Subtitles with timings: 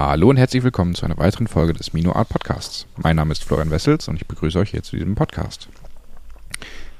[0.00, 2.86] Hallo und herzlich willkommen zu einer weiteren Folge des Mino Art Podcasts.
[2.98, 5.68] Mein Name ist Florian Wessels und ich begrüße euch jetzt zu diesem Podcast.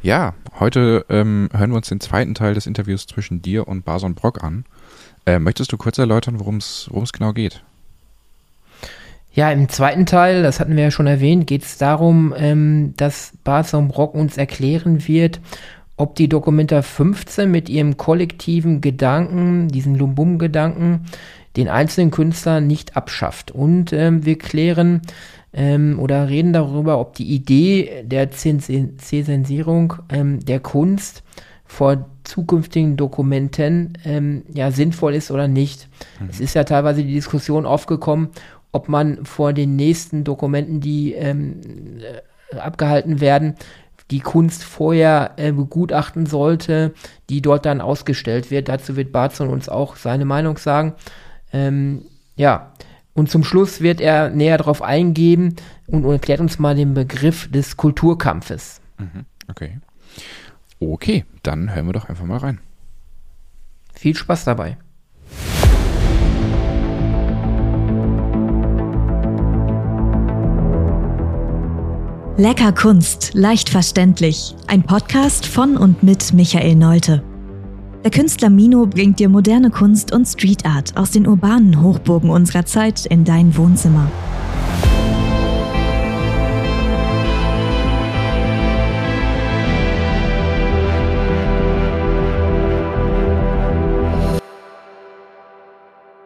[0.02, 4.16] Ja, heute ähm, hören wir uns den zweiten Teil des Interviews zwischen dir und Bason
[4.16, 4.64] Brock an.
[5.26, 7.62] Äh, möchtest du kurz erläutern, worum es genau geht?
[9.33, 13.33] Ja, im zweiten Teil, das hatten wir ja schon erwähnt, geht es darum, ähm, dass
[13.45, 15.41] Bason Brock uns erklären wird,
[15.99, 21.07] ob die Dokumenta 15 mit ihrem kollektiven Gedanken, diesen Lumbum-Gedanken,
[21.57, 23.51] den einzelnen Künstler nicht abschafft.
[23.51, 25.02] Und ähm, wir klären
[25.52, 31.23] ähm, oder reden darüber, ob die Idee der Zensierung ähm, der Kunst
[31.65, 35.89] vor zukünftigen Dokumenten ähm, ja sinnvoll ist oder nicht.
[36.20, 36.29] Mhm.
[36.30, 38.28] Es ist ja teilweise die Diskussion aufgekommen,
[38.73, 41.61] ob man vor den nächsten Dokumenten, die ähm,
[42.53, 43.55] äh, abgehalten werden,
[44.11, 46.95] die Kunst vorher äh, begutachten sollte,
[47.28, 48.69] die dort dann ausgestellt wird.
[48.69, 50.95] Dazu wird Barzon uns auch seine Meinung sagen.
[51.52, 52.02] Ähm,
[52.37, 52.73] ja,
[53.15, 55.56] und zum Schluss wird er näher darauf eingehen
[55.87, 58.81] und erklärt uns mal den Begriff des Kulturkampfes.
[58.98, 59.78] Mhm, okay.
[60.81, 62.61] Okay, dann hören wir doch einfach mal rein.
[63.95, 64.77] Viel Spaß dabei.
[72.37, 74.55] Lecker Kunst, leicht verständlich.
[74.69, 77.28] Ein Podcast von und mit Michael Neute.
[78.09, 82.65] Der Künstler Mino bringt dir moderne Kunst und Street Art aus den urbanen Hochburgen unserer
[82.65, 84.11] Zeit in dein Wohnzimmer.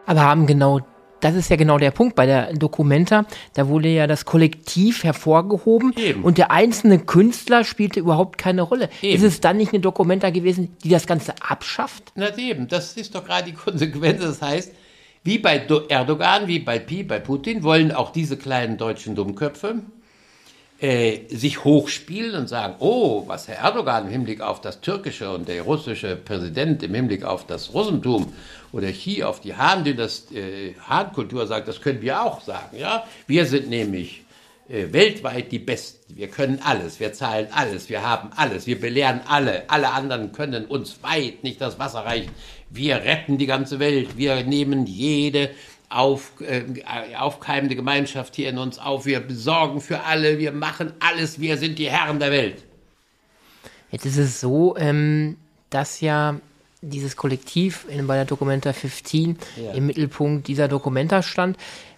[0.05, 0.79] Aber haben genau
[1.23, 3.25] das ist ja genau der Punkt bei der Documenta.
[3.53, 6.23] Da wurde ja das Kollektiv hervorgehoben Eben.
[6.23, 8.89] und der einzelne Künstler spielte überhaupt keine Rolle.
[9.01, 9.15] Eben.
[9.15, 12.11] Ist es dann nicht eine Documenta gewesen, die das Ganze abschafft?
[12.15, 14.21] Na eben, das ist doch gerade die Konsequenz.
[14.21, 14.73] Das heißt,
[15.23, 19.81] wie bei Erdogan, wie bei Pi, bei Putin, wollen auch diese kleinen deutschen Dummköpfe
[20.83, 25.47] äh, sich hochspielen und sagen, oh, was Herr Erdogan im Hinblick auf das türkische und
[25.47, 28.33] der russische Präsident im Hinblick auf das Russentum
[28.73, 32.77] oder Xi auf die Han, das äh, Han-Kultur sagt, das können wir auch sagen.
[32.77, 33.05] Ja?
[33.27, 34.23] Wir sind nämlich
[34.67, 36.17] äh, weltweit die Besten.
[36.17, 39.63] Wir können alles, wir zahlen alles, wir haben alles, wir belehren alle.
[39.69, 42.31] Alle anderen können uns weit nicht das Wasser reichen.
[42.69, 45.51] Wir retten die ganze Welt, wir nehmen jede
[45.89, 46.63] auf, äh,
[47.15, 49.05] aufkeimende Gemeinschaft hier in uns auf.
[49.05, 52.63] Wir besorgen für alle, wir machen alles, wir sind die Herren der Welt.
[53.91, 55.37] Jetzt ist es so, ähm,
[55.69, 56.39] dass ja
[56.81, 59.71] dieses Kollektiv in, bei der Documenta 15 ja.
[59.71, 61.57] im Mittelpunkt dieser Documenta stand.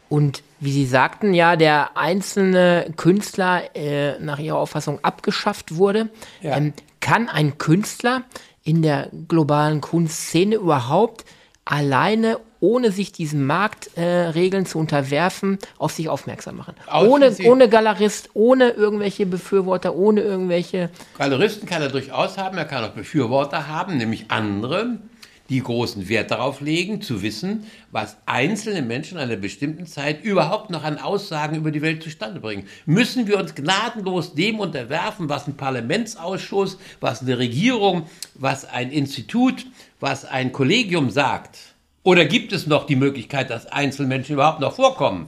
[0.09, 6.09] Und wie Sie sagten, ja, der einzelne Künstler äh, nach Ihrer Auffassung abgeschafft wurde.
[6.41, 6.57] Ja.
[6.57, 8.23] Ähm, kann ein Künstler
[8.63, 11.25] in der globalen Kunstszene überhaupt
[11.66, 16.74] alleine ohne sich diesen Marktregeln äh, zu unterwerfen, auf sich aufmerksam machen.
[16.92, 20.90] Ohne, ohne Galerist, ohne irgendwelche Befürworter, ohne irgendwelche.
[21.18, 24.98] Galeristen kann er durchaus haben, er kann auch Befürworter haben, nämlich andere,
[25.50, 30.72] die großen Wert darauf legen, zu wissen, was einzelne Menschen in einer bestimmten Zeit überhaupt
[30.72, 32.68] noch an Aussagen über die Welt zustande bringen.
[32.88, 39.68] Müssen wir uns gnadenlos dem unterwerfen, was ein Parlamentsausschuss, was eine Regierung, was ein Institut,
[40.00, 41.75] was ein Kollegium sagt?
[42.06, 45.28] Oder gibt es noch die Möglichkeit, dass Einzelmenschen überhaupt noch vorkommen?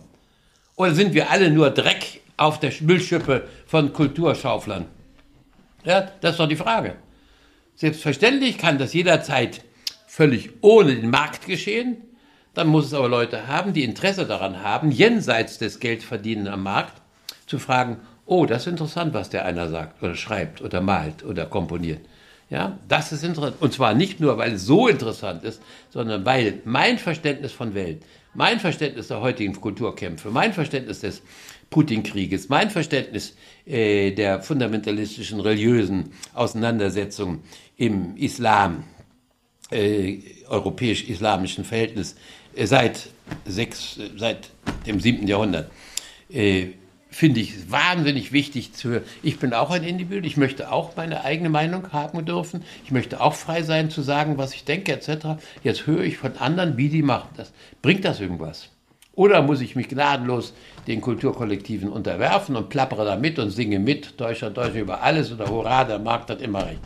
[0.75, 4.85] Oder sind wir alle nur Dreck auf der Müllschippe von Kulturschauflern?
[5.85, 6.95] Ja, das ist doch die Frage.
[7.73, 9.63] Selbstverständlich kann das jederzeit
[10.05, 11.97] völlig ohne den Markt geschehen.
[12.53, 17.01] Dann muss es aber Leute haben, die Interesse daran haben, jenseits des Geldverdienen am Markt,
[17.47, 21.47] zu fragen, oh, das ist interessant, was der einer sagt oder schreibt oder malt oder
[21.47, 22.01] komponiert.
[22.49, 23.57] Ja, das ist interessant.
[23.59, 28.03] Und zwar nicht nur, weil es so interessant ist, sondern weil mein Verständnis von Welt,
[28.33, 31.21] mein Verständnis der heutigen Kulturkämpfe, mein Verständnis des
[31.69, 37.41] Putin-Krieges, mein Verständnis äh, der fundamentalistischen religiösen Auseinandersetzung
[37.75, 38.85] im Islam,
[39.69, 42.15] äh, europäisch-islamischen Verhältnis
[42.55, 43.09] äh, seit,
[43.45, 44.51] sechs, seit
[44.85, 45.69] dem siebten Jahrhundert
[46.29, 46.67] äh,
[47.09, 49.03] finde ich wahnsinnig wichtig zu hören.
[49.23, 52.63] Ich bin auch ein Individuum, ich möchte auch meine eigene Meinung haben dürfen.
[52.83, 55.41] Ich möchte auch frei sein zu sagen, was ich denke, etc.
[55.63, 57.53] Jetzt höre ich von anderen, wie die machen das.
[57.81, 58.69] Bringt das irgendwas?
[59.13, 60.53] Oder muss ich mich gnadenlos
[60.85, 65.49] den Kulturkollektiven unterwerfen und plappere da mit und singe mit, Deutschland, Deutschland über alles oder
[65.49, 66.81] Hurra, der Markt hat immer recht.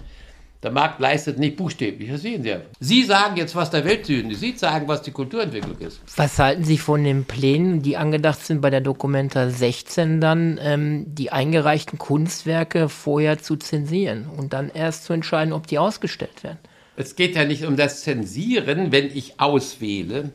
[0.63, 2.55] Der Markt leistet nicht buchstäblich, das sehen Sie.
[2.79, 4.41] Sie sagen jetzt, was der Weltsüden ist.
[4.41, 5.99] Sie sagen, was die Kulturentwicklung ist.
[6.15, 11.05] Was halten Sie von den Plänen, die angedacht sind bei der Dokumenta 16 dann, ähm,
[11.07, 16.59] die eingereichten Kunstwerke vorher zu zensieren und dann erst zu entscheiden, ob die ausgestellt werden?
[16.95, 20.31] Es geht ja nicht um das Zensieren, wenn ich auswähle,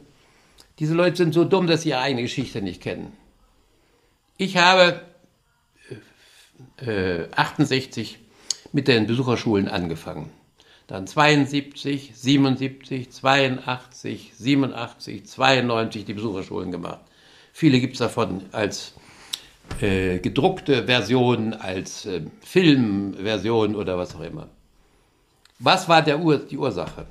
[0.78, 3.12] Diese Leute sind so dumm, dass sie ihre eigene Geschichte nicht kennen.
[4.36, 5.00] Ich habe
[6.78, 8.18] äh, 68
[8.76, 10.28] mit den Besucherschulen angefangen.
[10.86, 17.00] Dann 72, 77, 82, 87, 92 die Besucherschulen gemacht.
[17.54, 18.92] Viele gibt es davon als
[19.80, 24.48] äh, gedruckte Version, als äh, Filmversion oder was auch immer.
[25.58, 27.06] Was war der Ur die Ursache?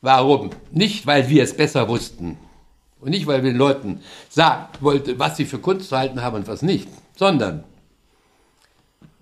[0.00, 0.50] Warum?
[0.70, 2.38] Nicht, weil wir es besser wussten
[3.00, 6.36] und nicht, weil wir den Leuten sagen wollten, was sie für Kunst zu halten haben
[6.36, 7.64] und was nicht, sondern,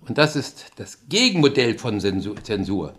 [0.09, 2.93] und das ist das Gegenmodell von Zensur.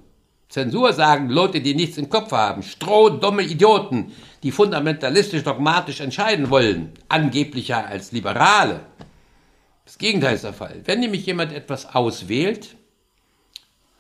[0.49, 4.13] Zensur sagen Leute, die nichts im Kopf haben, strohdumme Idioten,
[4.45, 8.81] die fundamentalistisch dogmatisch entscheiden wollen, angeblicher als Liberale.
[9.85, 10.83] Das Gegenteil ist der Fall.
[10.85, 12.77] Wenn nämlich jemand etwas auswählt,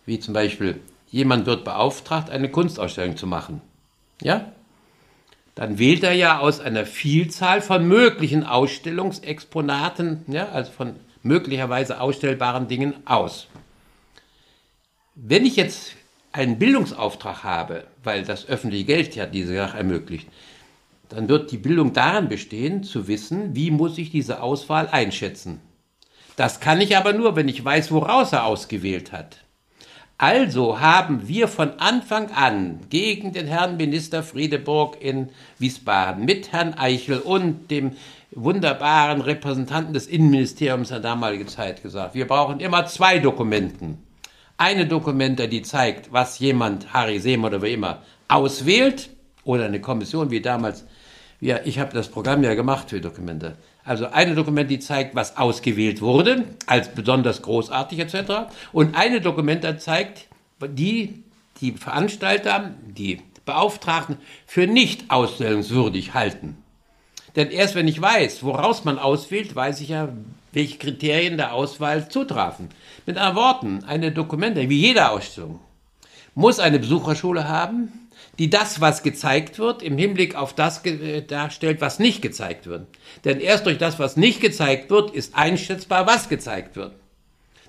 [0.06, 3.60] wie zum Beispiel jemand wird beauftragt, eine Kunstausstellung zu machen,
[4.22, 4.52] ja,
[5.56, 12.68] dann wählt er ja aus einer Vielzahl von möglichen Ausstellungsexponaten, ja, also von möglicherweise ausstellbaren
[12.68, 13.48] Dingen aus.
[15.14, 15.94] Wenn ich jetzt
[16.32, 20.28] einen Bildungsauftrag habe, weil das öffentliche Geld ja diese Sache ermöglicht,
[21.08, 25.60] dann wird die Bildung daran bestehen, zu wissen, wie muss ich diese Auswahl einschätzen.
[26.36, 29.44] Das kann ich aber nur, wenn ich weiß, woraus er ausgewählt hat.
[30.16, 36.74] Also haben wir von Anfang an gegen den Herrn Minister Friedeburg in Wiesbaden mit Herrn
[36.74, 37.96] Eichel und dem
[38.32, 43.98] wunderbaren Repräsentanten des Innenministeriums der damaligen Zeit gesagt, wir brauchen immer zwei Dokumenten
[44.60, 49.08] eine Dokumente, die zeigt, was jemand, Harry Sehm oder wie immer, auswählt,
[49.42, 50.84] oder eine Kommission wie damals,
[51.40, 53.56] ja, ich habe das Programm ja gemacht für Dokumente.
[53.84, 58.52] Also eine Dokument, die zeigt, was ausgewählt wurde, als besonders großartig etc.
[58.70, 60.28] Und eine Dokumente zeigt,
[60.62, 61.24] die
[61.62, 66.58] die Veranstalter, die Beauftragten für nicht ausstellungswürdig halten.
[67.36, 70.08] Denn erst wenn ich weiß, woraus man auswählt, weiß ich ja,
[70.52, 72.68] welche Kriterien der Auswahl zutrafen.
[73.06, 75.60] Mit anderen Worten, eine Dokumente, wie jede Ausstellung,
[76.34, 77.92] muss eine Besucherschule haben,
[78.38, 82.86] die das, was gezeigt wird, im Hinblick auf das äh, darstellt, was nicht gezeigt wird.
[83.24, 86.92] Denn erst durch das, was nicht gezeigt wird, ist einschätzbar, was gezeigt wird.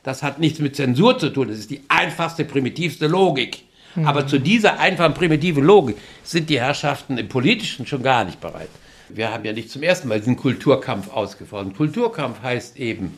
[0.03, 3.63] Das hat nichts mit Zensur zu tun, das ist die einfachste, primitivste Logik.
[3.95, 4.07] Mhm.
[4.07, 8.69] Aber zu dieser einfachen, primitiven Logik sind die Herrschaften im Politischen schon gar nicht bereit
[9.15, 11.75] wir haben ja nicht zum ersten Mal diesen Kulturkampf ausgefordert.
[11.75, 13.17] Kulturkampf heißt eben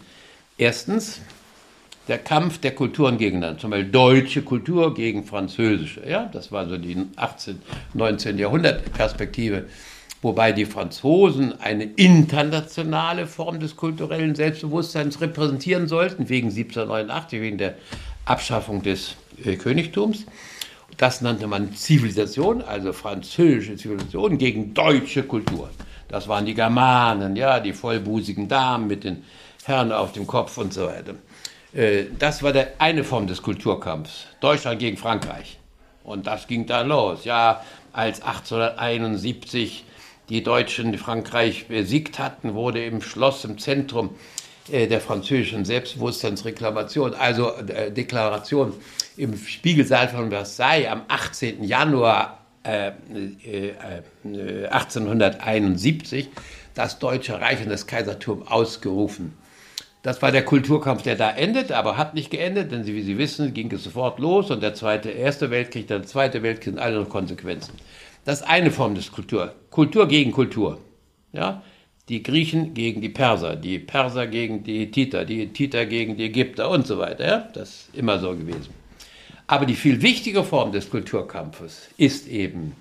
[0.57, 1.21] erstens
[2.07, 6.07] der Kampf der Kulturen gegeneinander, zum Beispiel deutsche Kultur gegen französische.
[6.07, 7.61] Ja, das war so die 18.,
[7.93, 8.37] 19.
[8.37, 9.65] Jahrhundert Perspektive,
[10.21, 17.75] wobei die Franzosen eine internationale Form des kulturellen Selbstbewusstseins repräsentieren sollten, wegen 1789, wegen der
[18.25, 20.25] Abschaffung des äh, Königtums.
[20.97, 25.69] Das nannte man Zivilisation, also französische Zivilisation gegen deutsche Kultur.
[26.07, 29.23] Das waren die Germanen, ja, die vollbusigen Damen mit den
[29.63, 31.15] Herren auf dem Kopf und so weiter.
[31.73, 34.27] Äh, das war der eine Form des Kulturkampfs.
[34.39, 35.57] Deutschland gegen Frankreich.
[36.03, 37.25] Und das ging dann los.
[37.25, 37.63] Ja,
[37.93, 39.85] als 1871
[40.29, 44.11] die Deutschen Frankreich besiegt hatten, wurde im Schloss im Zentrum
[44.71, 48.73] der französischen Selbstbewusstseinsreklamation, also äh, Deklaration
[49.17, 51.63] im Spiegelsaal von Versailles am 18.
[51.63, 52.91] Januar äh,
[53.43, 53.73] äh,
[54.67, 56.29] 1871
[56.75, 59.37] das Deutsche Reich und das Kaisertum ausgerufen.
[60.01, 63.53] Das war der Kulturkampf, der da endet, aber hat nicht geendet, denn wie Sie wissen,
[63.53, 67.73] ging es sofort los und der zweite, erste Weltkrieg, der zweite Weltkrieg sind alle Konsequenzen.
[68.25, 69.53] Das ist eine Form des Kultur.
[69.69, 70.79] Kultur gegen Kultur.
[71.31, 71.63] Ja?
[72.09, 76.69] Die Griechen gegen die Perser, die Perser gegen die Titer, die Titer gegen die Ägypter
[76.69, 77.25] und so weiter.
[77.25, 77.47] Ja?
[77.53, 78.73] Das ist immer so gewesen.
[79.47, 82.75] Aber die viel wichtige Form des Kulturkampfes ist eben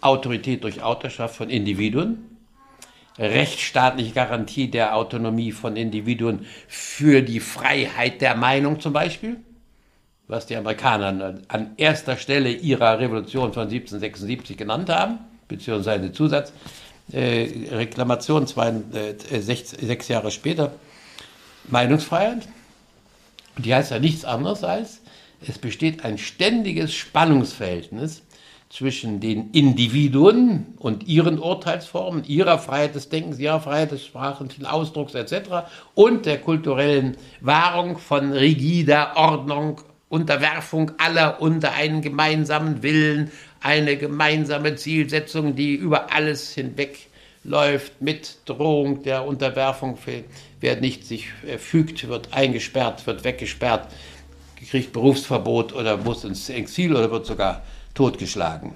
[0.00, 2.36] Autorität durch Autorschaft von Individuen,
[3.18, 9.38] rechtsstaatliche Garantie der Autonomie von Individuen für die Freiheit der Meinung zum Beispiel,
[10.28, 16.12] was die Amerikaner an erster Stelle ihrer Revolution von 1776 genannt haben, beziehungsweise
[17.12, 18.46] eine Zusatzreklamation
[18.92, 20.72] äh, äh, sechs, sechs Jahre später,
[21.68, 22.48] Meinungsfreiheit.
[23.56, 25.00] Die heißt ja nichts anderes als,
[25.46, 28.22] es besteht ein ständiges Spannungsverhältnis
[28.70, 35.14] zwischen den Individuen und ihren Urteilsformen, ihrer Freiheit des Denkens, ihrer Freiheit des sprachlichen Ausdrucks
[35.14, 35.68] etc.
[35.94, 44.76] und der kulturellen Wahrung von rigider Ordnung, Unterwerfung aller unter einen gemeinsamen Willen, eine gemeinsame
[44.76, 47.08] Zielsetzung, die über alles hinweg
[47.44, 49.98] läuft, mit Drohung der Unterwerfung.
[50.60, 53.88] Wer nicht sich fügt, wird eingesperrt, wird weggesperrt
[54.66, 57.62] kriegt Berufsverbot oder muss ins Exil oder wird sogar
[57.94, 58.74] totgeschlagen.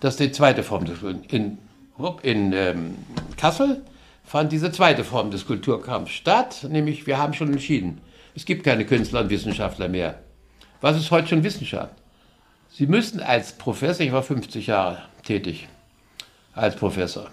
[0.00, 0.98] Das ist die zweite Form des
[1.28, 1.58] In
[2.22, 2.94] in ähm,
[3.36, 3.82] Kassel
[4.24, 8.00] fand diese zweite Form des Kulturkampfs statt, nämlich wir haben schon entschieden,
[8.36, 10.20] es gibt keine Künstler und Wissenschaftler mehr.
[10.80, 11.94] Was ist heute schon Wissenschaft?
[12.78, 15.66] Sie müssen als Professor, ich war 50 Jahre tätig
[16.54, 17.28] als Professor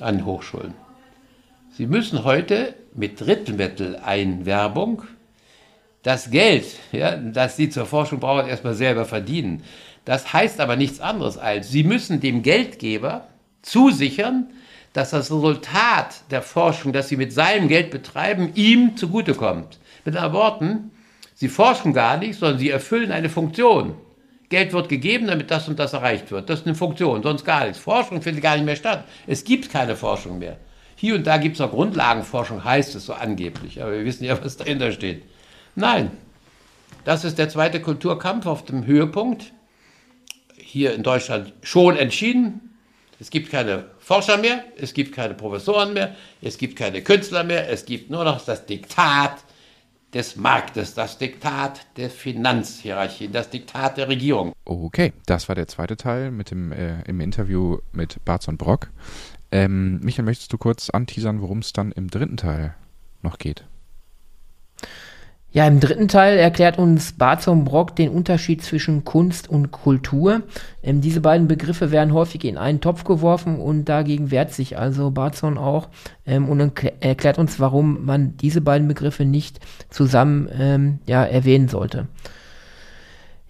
[0.00, 0.72] an Hochschulen,
[1.76, 5.02] Sie müssen heute mit Drittmitteleinwerbung
[6.02, 9.64] das Geld, ja, das Sie zur Forschung brauchen, erstmal selber verdienen.
[10.06, 13.26] Das heißt aber nichts anderes als, Sie müssen dem Geldgeber
[13.60, 14.46] zusichern,
[14.94, 19.78] dass das Resultat der Forschung, das Sie mit seinem Geld betreiben, ihm zugutekommt.
[20.06, 20.90] Mit anderen Worten,
[21.34, 23.96] Sie forschen gar nicht, sondern Sie erfüllen eine Funktion.
[24.54, 26.48] Geld wird gegeben, damit das und das erreicht wird.
[26.48, 27.80] Das ist eine Funktion, sonst gar nichts.
[27.80, 29.04] Forschung findet gar nicht mehr statt.
[29.26, 30.58] Es gibt keine Forschung mehr.
[30.94, 33.82] Hier und da gibt es noch Grundlagenforschung, heißt es so angeblich.
[33.82, 35.24] Aber wir wissen ja, was dahinter steht.
[35.74, 36.12] Nein,
[37.04, 39.52] das ist der zweite Kulturkampf auf dem Höhepunkt.
[40.56, 42.76] Hier in Deutschland schon entschieden.
[43.18, 47.68] Es gibt keine Forscher mehr, es gibt keine Professoren mehr, es gibt keine Künstler mehr,
[47.70, 49.42] es gibt nur noch das Diktat
[50.14, 54.52] des Marktes, das Diktat der Finanzhierarchie, das Diktat der Regierung.
[54.64, 58.90] Okay, das war der zweite Teil mit dem äh, im Interview mit Barzon Brock.
[59.50, 62.74] Ähm, Michael, möchtest du kurz anteasern, worum es dann im dritten Teil
[63.22, 63.66] noch geht?
[65.54, 70.42] Ja, im dritten Teil erklärt uns Barzon Brock den Unterschied zwischen Kunst und Kultur.
[70.82, 75.12] Ähm, diese beiden Begriffe werden häufig in einen Topf geworfen und dagegen wehrt sich also
[75.12, 75.90] Barzon auch
[76.26, 82.08] ähm, und erklärt uns, warum man diese beiden Begriffe nicht zusammen ähm, ja, erwähnen sollte.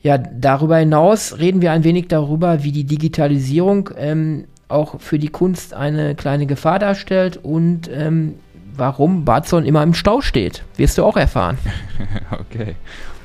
[0.03, 5.29] Ja, darüber hinaus reden wir ein wenig darüber, wie die Digitalisierung ähm, auch für die
[5.29, 8.35] Kunst eine kleine Gefahr darstellt und ähm,
[8.77, 10.63] warum Barzon immer im Stau steht.
[10.77, 11.59] Wirst du auch erfahren.
[12.31, 12.77] okay,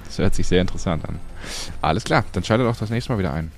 [0.06, 1.20] das hört sich sehr interessant an.
[1.82, 3.52] Alles klar, dann schaltet auch das nächste Mal wieder ein.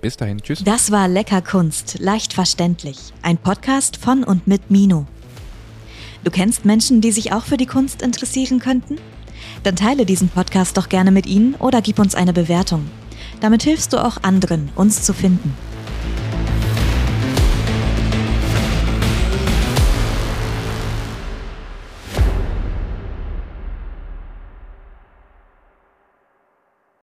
[0.00, 0.64] Bis dahin, tschüss.
[0.64, 3.12] Das war Lecker Kunst, leicht verständlich.
[3.22, 5.06] Ein Podcast von und mit Mino.
[6.24, 8.98] Du kennst Menschen, die sich auch für die Kunst interessieren könnten?
[9.62, 12.88] Dann teile diesen Podcast doch gerne mit ihnen oder gib uns eine Bewertung.
[13.40, 15.54] Damit hilfst du auch anderen, uns zu finden.